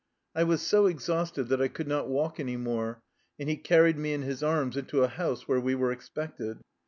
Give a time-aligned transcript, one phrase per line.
[0.33, 3.03] I was so exhausted that I could not walk any more,
[3.37, 6.57] and he carried me in his arms into a house where we were expected.